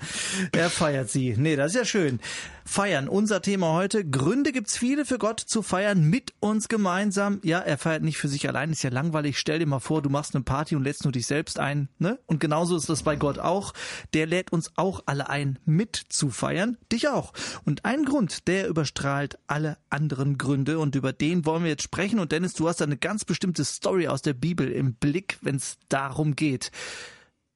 [0.53, 1.35] Er feiert sie.
[1.39, 2.21] Nee, das ist ja schön.
[2.67, 4.05] Feiern, unser Thema heute.
[4.05, 7.41] Gründe gibt's viele für Gott zu feiern mit uns gemeinsam.
[7.45, 9.39] Ja, er feiert nicht für sich allein, ist ja langweilig.
[9.39, 12.19] Stell dir mal vor, du machst eine Party und lädst nur dich selbst ein, ne?
[12.27, 13.73] Und genauso ist das bei Gott auch.
[14.15, 16.77] Der lädt uns auch alle ein, mit zu feiern.
[16.93, 17.33] Dich auch.
[17.65, 22.19] Und ein Grund, der überstrahlt alle anderen Gründe und über den wollen wir jetzt sprechen.
[22.19, 25.79] Und Dennis, du hast eine ganz bestimmte Story aus der Bibel im Blick, wenn es
[25.89, 26.73] darum geht.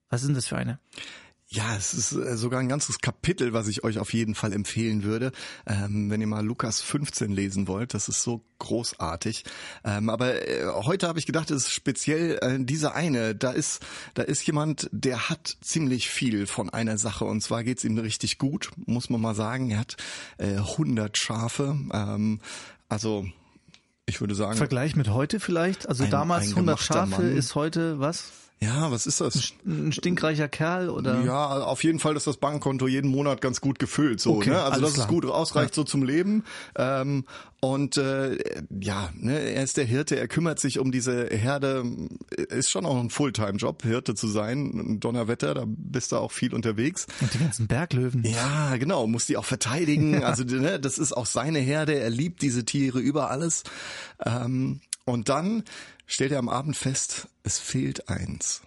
[0.09, 0.79] Was ist denn das für eine?
[1.53, 5.03] Ja, es ist äh, sogar ein ganzes Kapitel, was ich euch auf jeden Fall empfehlen
[5.03, 5.33] würde,
[5.67, 7.93] ähm, wenn ihr mal Lukas 15 lesen wollt.
[7.93, 9.43] Das ist so großartig.
[9.83, 13.35] Ähm, aber äh, heute habe ich gedacht, es ist speziell äh, diese eine.
[13.35, 13.83] Da ist,
[14.15, 17.25] da ist jemand, der hat ziemlich viel von einer Sache.
[17.25, 19.73] Und zwar geht's ihm richtig gut, muss man mal sagen.
[19.73, 19.97] Er hat
[20.39, 21.77] äh, 100 Schafe.
[21.93, 22.39] Ähm,
[22.89, 23.27] also
[24.07, 24.57] ich würde sagen.
[24.57, 25.89] Vergleich mit heute vielleicht?
[25.89, 28.33] Also ein, damals ein 100 Schafe ist heute was?
[28.63, 29.55] Ja, was ist das?
[29.65, 31.23] Ein stinkreicher Kerl oder?
[31.23, 34.63] Ja, auf jeden Fall ist das Bankkonto jeden Monat ganz gut gefüllt, so, okay, ne?
[34.63, 35.07] Also das klar.
[35.07, 35.77] ist gut, ausreicht ja.
[35.77, 36.45] so zum Leben.
[36.77, 37.25] Ähm,
[37.61, 38.37] und äh,
[38.81, 41.85] ja, ne, er ist der Hirte, er kümmert sich um diese Herde,
[42.51, 45.01] ist schon auch ein Fulltime-Job, Hirte zu sein.
[45.01, 47.07] Donnerwetter, da bist du auch viel unterwegs.
[47.23, 48.25] Und die ganzen Berglöwen.
[48.25, 50.23] Ja, genau, muss die auch verteidigen.
[50.31, 53.65] Also ne, das ist auch seine Herde, er liebt diese Tiere über alles.
[54.25, 55.65] Ähm, und dann
[56.11, 58.63] stellt er am Abend fest, es fehlt eins.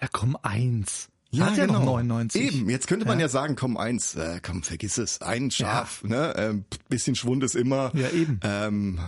[0.00, 1.08] Ja, komm, eins.
[1.30, 1.80] Ja, Hat ja genau.
[1.80, 2.40] noch 99.
[2.40, 6.02] Eben, jetzt könnte man ja, ja sagen, komm, eins, äh, komm, vergiss es, ein Schaf,
[6.04, 6.08] ja.
[6.08, 6.54] ne, äh,
[6.88, 8.40] bisschen Schwund ist immer ja, eben.
[8.42, 9.00] Ähm,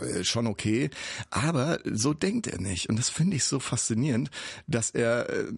[0.00, 0.90] äh, schon okay.
[1.30, 2.88] Aber so denkt er nicht.
[2.88, 4.30] Und das finde ich so faszinierend,
[4.66, 5.52] dass er äh,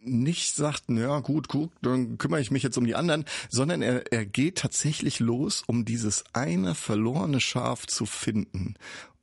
[0.00, 4.12] nicht sagt, ja gut, guck, dann kümmere ich mich jetzt um die anderen, sondern er,
[4.12, 8.74] er geht tatsächlich los, um dieses eine verlorene Schaf zu finden.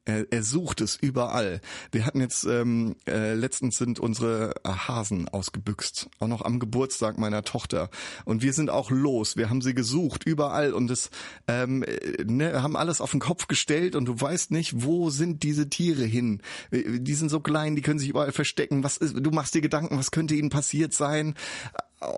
[0.05, 1.61] Er, er sucht es überall.
[1.91, 7.43] Wir hatten jetzt ähm, äh, letztens sind unsere Hasen ausgebüxt, auch noch am Geburtstag meiner
[7.43, 7.89] Tochter.
[8.25, 9.37] Und wir sind auch los.
[9.37, 11.09] Wir haben sie gesucht überall und es
[11.47, 15.43] ähm, äh, ne, haben alles auf den Kopf gestellt und du weißt nicht, wo sind
[15.43, 16.41] diese Tiere hin?
[16.71, 18.83] Äh, die sind so klein, die können sich überall verstecken.
[18.83, 21.35] Was ist, du machst dir Gedanken, was könnte ihnen passiert sein?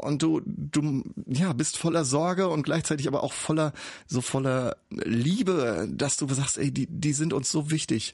[0.02, 3.74] Und du du ja bist voller Sorge und gleichzeitig aber auch voller
[4.08, 8.13] so voller Liebe, dass du sagst, ey, die die sind uns so wichtig.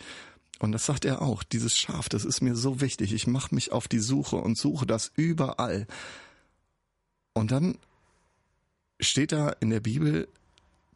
[0.59, 3.13] Und das sagt er auch, dieses Schaf, das ist mir so wichtig.
[3.13, 5.87] Ich mache mich auf die Suche und suche das überall.
[7.33, 7.79] Und dann
[8.99, 10.27] steht da in der Bibel,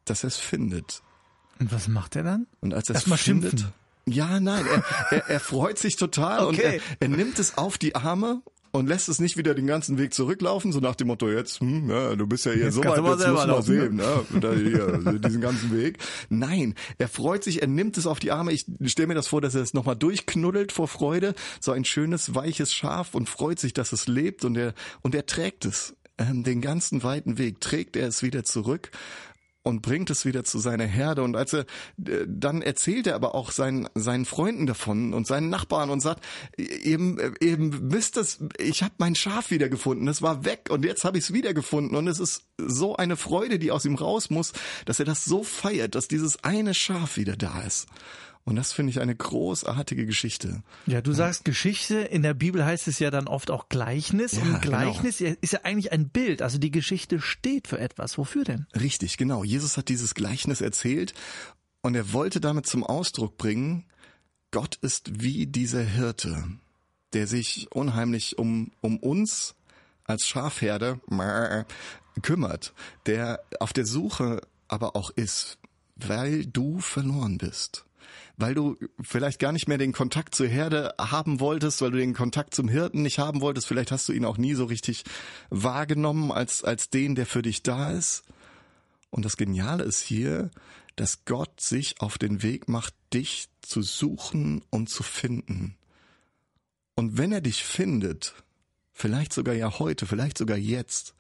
[0.06, 1.02] dass er es findet.
[1.60, 2.48] Und was macht er dann?
[2.62, 3.74] Und als er es findet, schimpfen.
[4.06, 6.48] ja, nein, er, er, er freut sich total okay.
[6.48, 8.44] und er, er nimmt es auf die Arme
[8.78, 11.90] und lässt es nicht wieder den ganzen Weg zurücklaufen, so nach dem Motto, jetzt, hm,
[11.90, 14.26] ja, du bist ja hier jetzt so weit, jetzt musst du mal sehen, ne?
[14.40, 15.98] Da, hier, diesen ganzen Weg.
[16.30, 18.52] Nein, er freut sich, er nimmt es auf die Arme.
[18.52, 22.36] Ich stelle mir das vor, dass er es nochmal durchknuddelt vor Freude, so ein schönes,
[22.36, 25.96] weiches Schaf und freut sich, dass es lebt und er, und er trägt es.
[26.18, 28.92] Ähm, den ganzen weiten Weg trägt er es wieder zurück
[29.66, 31.24] und bringt es wieder zu seiner Herde.
[31.24, 31.62] Und als er
[32.06, 36.24] äh, dann erzählt er aber auch seinen seinen Freunden davon und seinen Nachbarn und sagt,
[36.58, 41.18] eben eben wisst es, ich habe mein Schaf wiedergefunden, es war weg und jetzt habe
[41.18, 44.54] ich es wiedergefunden und es ist so eine Freude, die aus ihm raus muss,
[44.86, 47.88] dass er das so feiert, dass dieses eine Schaf wieder da ist.
[48.46, 50.62] Und das finde ich eine großartige Geschichte.
[50.86, 51.98] Ja, du sagst Geschichte.
[51.98, 54.34] In der Bibel heißt es ja dann oft auch Gleichnis.
[54.34, 54.78] Ja, und genau.
[54.78, 55.36] Gleichnis genau.
[55.42, 56.44] ist ja eigentlich ein Bild.
[56.44, 58.20] Also die Geschichte steht für etwas.
[58.20, 58.68] Wofür denn?
[58.80, 59.44] Richtig, genau.
[59.44, 61.16] Jesus hat dieses Gleichnis erzählt
[61.82, 63.86] und er wollte damit zum Ausdruck bringen,
[64.52, 66.44] Gott ist wie dieser Hirte,
[67.14, 69.56] der sich unheimlich um, um uns
[70.04, 71.00] als Schafherde
[72.22, 72.76] kümmert,
[73.08, 75.58] der auf der Suche aber auch ist,
[75.96, 77.86] weil du verloren bist
[78.38, 82.14] weil du vielleicht gar nicht mehr den Kontakt zur Herde haben wolltest, weil du den
[82.14, 83.68] Kontakt zum Hirten nicht haben wolltest.
[83.68, 85.04] Vielleicht hast du ihn auch nie so richtig
[85.50, 88.24] wahrgenommen als, als den, der für dich da ist.
[89.10, 90.52] Und das Geniale ist hier,
[90.96, 95.76] dass Gott sich auf den Weg macht, dich zu suchen und zu finden.
[96.96, 98.34] Und wenn er dich findet,
[98.94, 101.14] vielleicht sogar ja heute, vielleicht sogar jetzt,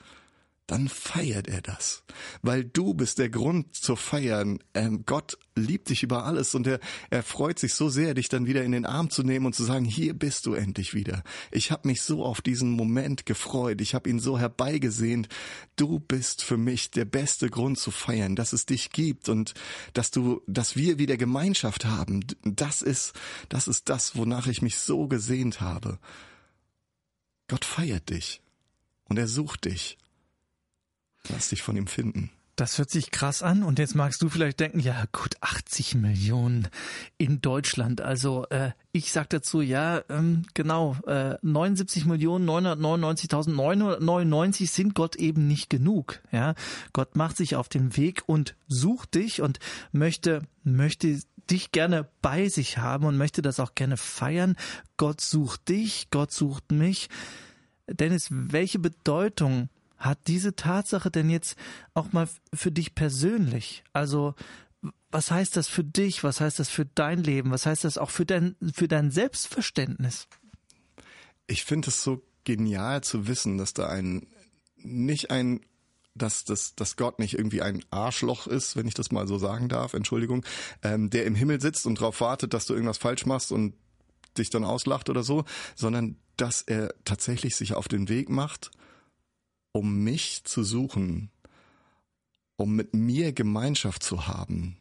[0.67, 2.03] dann feiert er das.
[2.41, 4.59] Weil du bist der Grund zu feiern.
[4.73, 6.79] Ähm, Gott liebt dich über alles und er,
[7.11, 9.63] er freut sich so sehr, dich dann wieder in den Arm zu nehmen und zu
[9.63, 11.23] sagen, hier bist du endlich wieder.
[11.51, 13.79] Ich habe mich so auf diesen Moment gefreut.
[13.79, 15.29] Ich habe ihn so herbeigesehnt.
[15.75, 19.53] Du bist für mich der beste Grund zu feiern, dass es dich gibt und
[19.93, 22.25] dass du, dass wir wieder Gemeinschaft haben.
[22.43, 23.13] Das ist,
[23.49, 25.99] das ist das, wonach ich mich so gesehnt habe.
[27.47, 28.41] Gott feiert dich
[29.03, 29.99] und er sucht dich
[31.29, 32.29] Lass dich von ihm finden.
[32.55, 36.69] Das hört sich krass an und jetzt magst du vielleicht denken, ja gut, 80 Millionen
[37.17, 37.99] in Deutschland.
[37.99, 45.47] Also äh, ich sag dazu, ja, ähm, genau, äh, 79 Millionen 999.999 sind Gott eben
[45.47, 46.21] nicht genug.
[46.31, 46.55] Ja,
[46.93, 49.59] Gott macht sich auf den Weg und sucht dich und
[49.91, 51.19] möchte möchte
[51.51, 54.55] dich gerne bei sich haben und möchte das auch gerne feiern.
[54.95, 57.09] Gott sucht dich, Gott sucht mich.
[57.87, 59.67] Dennis, welche Bedeutung
[60.05, 61.57] hat diese Tatsache denn jetzt
[61.93, 63.83] auch mal für dich persönlich?
[63.93, 64.35] Also,
[65.11, 66.23] was heißt das für dich?
[66.23, 67.51] Was heißt das für dein Leben?
[67.51, 70.27] Was heißt das auch für dein, für dein Selbstverständnis?
[71.47, 74.27] Ich finde es so genial zu wissen, dass da ein,
[74.77, 75.61] nicht ein
[76.17, 79.67] dass, dass, dass Gott nicht irgendwie ein Arschloch ist, wenn ich das mal so sagen
[79.67, 80.45] darf, Entschuldigung,
[80.81, 83.75] ähm, der im Himmel sitzt und darauf wartet, dass du irgendwas falsch machst und
[84.37, 85.43] dich dann auslacht oder so,
[85.75, 88.71] sondern dass er tatsächlich sich auf den Weg macht
[89.75, 91.29] um mich zu suchen,
[92.55, 94.77] um mit mir Gemeinschaft zu haben,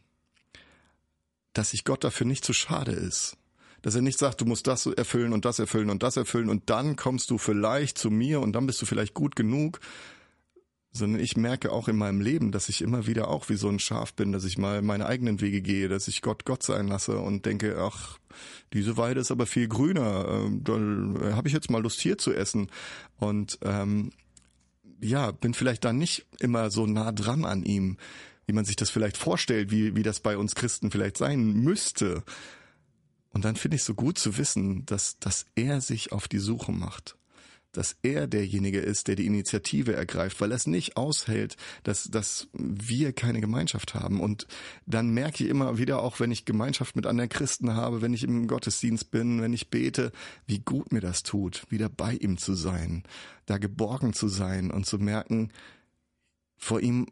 [1.53, 3.37] dass sich Gott dafür nicht zu schade ist.
[3.83, 6.71] Dass er nicht sagt, du musst das erfüllen und das erfüllen und das erfüllen und
[6.71, 9.81] dann kommst du vielleicht zu mir und dann bist du vielleicht gut genug,
[10.93, 13.81] sondern ich merke auch in meinem Leben, dass ich immer wieder auch wie so ein
[13.81, 17.19] Schaf bin, dass ich mal meine eigenen Wege gehe, dass ich Gott Gott sein lasse
[17.19, 18.21] und denke, ach,
[18.73, 22.33] diese Weide ist aber viel grüner, ähm, da habe ich jetzt mal Lust hier zu
[22.33, 22.71] essen
[23.19, 24.13] und ähm,
[25.05, 27.99] ja, bin vielleicht da nicht immer so nah dran an ihm,
[28.47, 32.23] wie man sich das vielleicht vorstellt, wie, wie das bei uns Christen vielleicht sein müsste.
[33.31, 36.73] Und dann finde ich so gut zu wissen, dass, dass er sich auf die Suche
[36.73, 37.17] macht
[37.77, 42.49] dass er derjenige ist, der die Initiative ergreift, weil er es nicht aushält, dass, dass
[42.53, 44.21] wir keine Gemeinschaft haben.
[44.21, 44.47] Und
[44.87, 48.25] dann merke ich immer wieder, auch wenn ich Gemeinschaft mit anderen Christen habe, wenn ich
[48.25, 50.13] im Gottesdienst bin, wenn ich bete,
[50.47, 53.03] wie gut mir das tut, wieder bei ihm zu sein,
[53.47, 55.51] da geborgen zu sein und zu merken,
[56.57, 57.07] vor ihm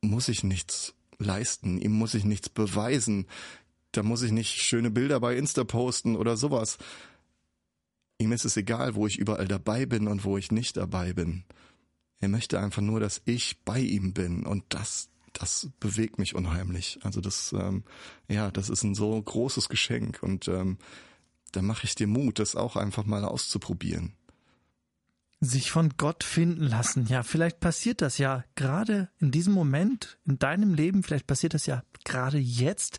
[0.00, 3.26] muss ich nichts leisten, ihm muss ich nichts beweisen,
[3.92, 6.78] da muss ich nicht schöne Bilder bei Insta posten oder sowas,
[8.18, 11.44] Ihm ist es egal, wo ich überall dabei bin und wo ich nicht dabei bin.
[12.20, 16.98] Er möchte einfach nur, dass ich bei ihm bin und das, das bewegt mich unheimlich.
[17.02, 17.84] Also das, ähm,
[18.26, 20.78] ja, das ist ein so großes Geschenk und ähm,
[21.52, 24.14] da mache ich dir Mut, das auch einfach mal auszuprobieren.
[25.40, 27.06] Sich von Gott finden lassen.
[27.06, 31.66] Ja, vielleicht passiert das ja gerade in diesem Moment in deinem Leben, vielleicht passiert das
[31.66, 32.98] ja gerade jetzt.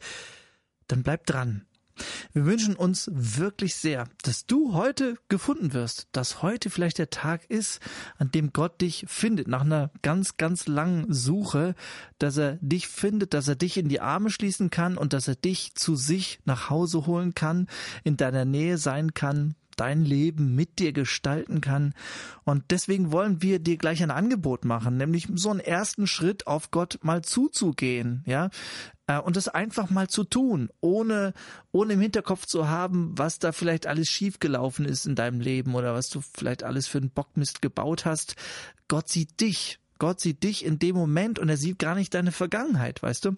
[0.87, 1.65] Dann bleib dran.
[2.31, 7.49] Wir wünschen uns wirklich sehr, dass du heute gefunden wirst, dass heute vielleicht der Tag
[7.49, 7.79] ist,
[8.19, 11.73] an dem Gott dich findet, nach einer ganz, ganz langen Suche,
[12.19, 15.35] dass er dich findet, dass er dich in die Arme schließen kann und dass er
[15.35, 17.67] dich zu sich nach Hause holen kann,
[18.03, 21.93] in deiner Nähe sein kann, dein Leben mit dir gestalten kann.
[22.43, 26.69] Und deswegen wollen wir dir gleich ein Angebot machen, nämlich so einen ersten Schritt auf
[26.69, 28.49] Gott mal zuzugehen, ja,
[29.17, 31.33] und das einfach mal zu tun, ohne,
[31.71, 35.93] ohne im Hinterkopf zu haben, was da vielleicht alles schiefgelaufen ist in deinem Leben oder
[35.93, 38.35] was du vielleicht alles für einen Bockmist gebaut hast.
[38.87, 42.31] Gott sieht dich Gott sieht dich in dem Moment und er sieht gar nicht deine
[42.31, 43.35] Vergangenheit, weißt du?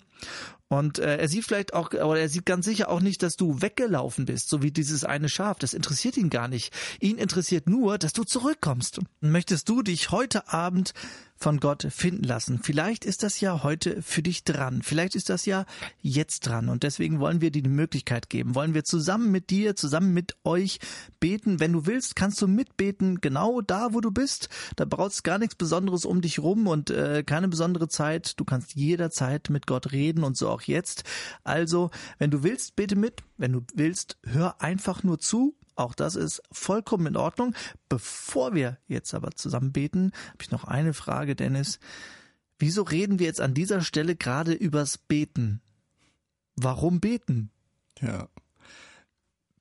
[0.72, 3.62] Und äh, er sieht vielleicht auch, oder er sieht ganz sicher auch nicht, dass du
[3.62, 5.60] weggelaufen bist, so wie dieses eine Schaf.
[5.60, 6.74] Das interessiert ihn gar nicht.
[7.02, 9.02] Ihn interessiert nur, dass du zurückkommst.
[9.20, 10.94] Möchtest du dich heute Abend
[11.42, 12.60] von Gott finden lassen.
[12.62, 14.82] Vielleicht ist das ja heute für dich dran.
[14.84, 15.66] Vielleicht ist das ja
[16.00, 16.70] jetzt dran.
[16.70, 18.54] Und deswegen wollen wir dir die Möglichkeit geben.
[18.54, 20.80] Wollen wir zusammen mit dir, zusammen mit euch
[21.20, 21.60] beten.
[21.60, 24.50] Wenn du willst, kannst du mitbeten, genau da, wo du bist.
[24.76, 28.40] Da brauchst gar nichts Besonderes um dich rum und äh, keine besondere Zeit.
[28.40, 31.04] Du kannst jederzeit mit Gott reden und so auch jetzt.
[31.44, 33.24] Also, wenn du willst, bete mit.
[33.38, 37.56] Wenn du willst, hör einfach nur zu auch das ist vollkommen in Ordnung.
[37.90, 41.80] Bevor wir jetzt aber zusammen beten, habe ich noch eine Frage, Dennis.
[42.60, 45.62] Wieso reden wir jetzt an dieser Stelle gerade übers Beten?
[46.56, 47.50] Warum beten?
[48.00, 48.30] Ja.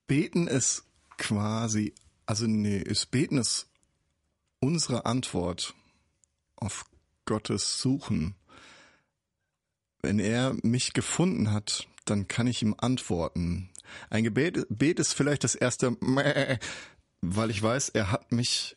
[0.07, 0.85] Beten ist
[1.17, 1.95] quasi,
[2.27, 3.71] also nee, ist Beten ist
[4.59, 5.75] unsere Antwort
[6.57, 6.85] auf
[7.25, 8.35] Gottes Suchen.
[10.03, 13.71] Wenn er mich gefunden hat, dann kann ich ihm antworten.
[14.09, 15.97] Ein Gebet, Gebet ist vielleicht das erste,
[17.21, 18.77] weil ich weiß, er hat mich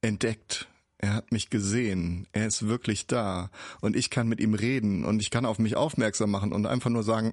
[0.00, 0.68] entdeckt.
[0.98, 2.26] Er hat mich gesehen.
[2.32, 3.50] Er ist wirklich da.
[3.80, 6.90] Und ich kann mit ihm reden und ich kann auf mich aufmerksam machen und einfach
[6.90, 7.32] nur sagen,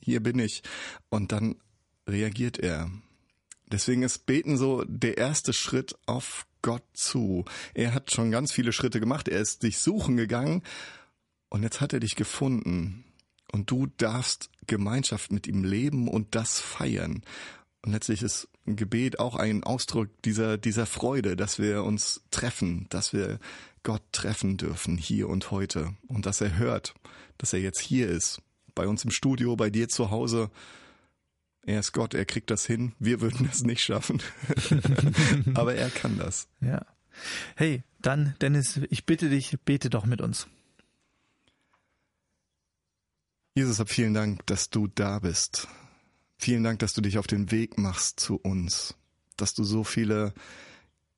[0.00, 0.62] hier bin ich.
[1.10, 1.56] Und dann
[2.08, 2.90] reagiert er.
[3.70, 7.44] Deswegen ist Beten so der erste Schritt auf Gott zu.
[7.74, 9.28] Er hat schon ganz viele Schritte gemacht.
[9.28, 10.62] Er ist dich suchen gegangen
[11.48, 13.04] und jetzt hat er dich gefunden.
[13.52, 17.22] Und du darfst Gemeinschaft mit ihm leben und das feiern.
[17.82, 22.86] Und letztlich ist ein Gebet auch ein Ausdruck dieser, dieser Freude, dass wir uns treffen,
[22.90, 23.38] dass wir
[23.84, 25.94] Gott treffen dürfen, hier und heute.
[26.08, 26.94] Und dass er hört,
[27.38, 28.42] dass er jetzt hier ist,
[28.74, 30.50] bei uns im Studio, bei dir zu Hause.
[31.62, 32.92] Er ist Gott, er kriegt das hin.
[32.98, 34.20] Wir würden es nicht schaffen.
[35.54, 36.48] Aber er kann das.
[36.60, 36.84] Ja.
[37.54, 40.48] Hey, dann, Dennis, ich bitte dich, bete doch mit uns.
[43.56, 45.66] Jesus, hab vielen Dank, dass du da bist.
[46.36, 48.94] Vielen Dank, dass du dich auf den Weg machst zu uns,
[49.38, 50.34] dass du so viele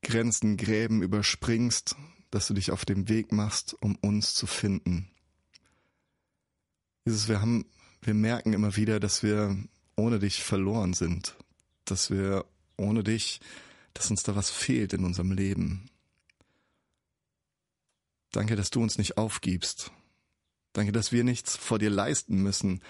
[0.03, 1.97] Grenzen, Gräben überspringst,
[2.31, 5.11] dass du dich auf den Weg machst, um uns zu finden.
[7.03, 7.65] Jesus, wir haben,
[8.01, 9.61] wir merken immer wieder, dass wir
[9.97, 11.35] ohne dich verloren sind,
[11.83, 12.45] dass wir
[12.77, 13.41] ohne dich,
[13.93, 15.89] dass uns da was fehlt in unserem Leben.
[18.31, 19.91] Danke, dass du uns nicht aufgibst,
[20.73, 22.81] Danke, dass wir nichts vor dir leisten müssen,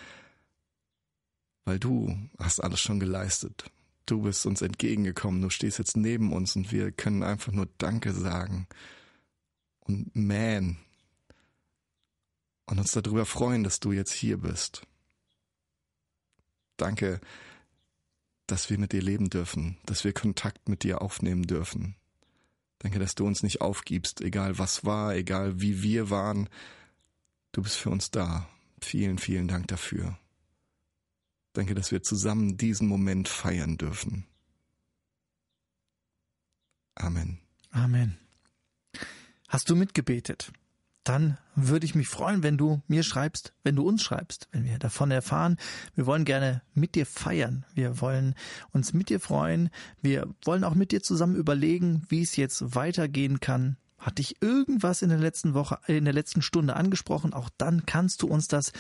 [1.66, 3.72] weil du hast alles schon geleistet.
[4.06, 8.12] Du bist uns entgegengekommen, du stehst jetzt neben uns und wir können einfach nur Danke
[8.12, 8.68] sagen
[9.82, 10.80] und mähen
[12.66, 14.84] und uns darüber freuen, dass du jetzt hier bist.
[16.78, 17.20] Danke,
[18.48, 21.96] dass wir mit dir leben dürfen, dass wir Kontakt mit dir aufnehmen dürfen.
[22.80, 26.50] Danke, dass du uns nicht aufgibst, egal was war, egal wie wir waren,
[27.52, 28.48] Du bist für uns da.
[28.82, 30.18] Vielen, vielen Dank dafür.
[31.54, 34.26] Danke, dass wir zusammen diesen Moment feiern dürfen.
[36.96, 37.40] Amen.
[37.72, 38.18] Amen.
[39.48, 40.52] Hast du mitgebetet?
[41.04, 44.78] Dann würde ich mich freuen, wenn du mir schreibst, wenn du uns schreibst, wenn wir
[44.78, 45.58] davon erfahren.
[45.96, 47.66] Wir wollen gerne mit dir feiern.
[47.74, 48.36] Wir wollen
[48.72, 49.70] uns mit dir freuen.
[50.02, 53.78] Wir wollen auch mit dir zusammen überlegen, wie es jetzt weitergehen kann.
[54.00, 57.34] Hat dich irgendwas in der letzten Woche, in der letzten Stunde angesprochen?
[57.34, 58.72] Auch dann kannst du uns das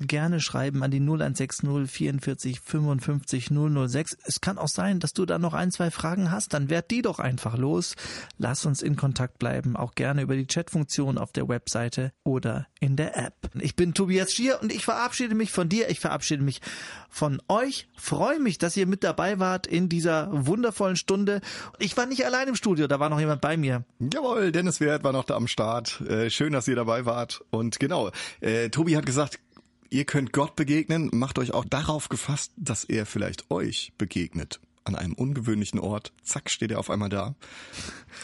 [0.00, 4.18] gerne schreiben an die 0160 44 55 006.
[4.24, 6.54] Es kann auch sein, dass du da noch ein, zwei Fragen hast.
[6.54, 7.94] Dann werd die doch einfach los.
[8.38, 9.76] Lass uns in Kontakt bleiben.
[9.76, 13.34] Auch gerne über die Chatfunktion auf der Webseite oder in der App.
[13.60, 15.88] Ich bin Tobias Schier und ich verabschiede mich von dir.
[15.88, 16.60] Ich verabschiede mich
[17.08, 17.88] von euch.
[17.96, 21.40] Freue mich, dass ihr mit dabei wart in dieser wundervollen Stunde.
[21.78, 22.86] Ich war nicht allein im Studio.
[22.86, 23.84] Da war noch jemand bei mir.
[24.00, 26.00] Jawohl, denn Dennis Wert war noch da am Start.
[26.08, 27.44] Äh, schön, dass ihr dabei wart.
[27.50, 29.38] Und genau, äh, Tobi hat gesagt,
[29.90, 31.10] ihr könnt Gott begegnen.
[31.12, 34.60] Macht euch auch darauf gefasst, dass er vielleicht euch begegnet.
[34.84, 36.14] An einem ungewöhnlichen Ort.
[36.22, 37.34] Zack, steht er auf einmal da.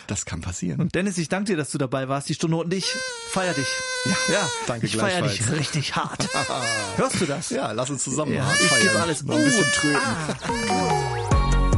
[0.07, 0.81] Das kann passieren.
[0.81, 2.87] Und Dennis, ich danke dir, dass du dabei warst, die Stunde und ich
[3.29, 3.69] feier dich.
[4.07, 6.27] Ja, ja danke ich feier dich richtig hart.
[6.97, 7.51] Hörst du das?
[7.51, 8.83] Ja, lass uns zusammen ja, hart ich feiern.
[8.83, 9.23] gebe alles.
[9.25, 10.01] Noch ein bisschen tröten.
[10.01, 10.37] ah.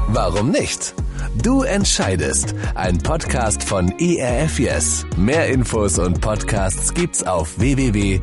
[0.07, 0.95] Warum nicht?
[1.41, 2.55] Du entscheidest.
[2.75, 5.07] Ein Podcast von ERF Yes.
[5.17, 8.21] Mehr Infos und Podcasts gibt's auf www.erfyes.de.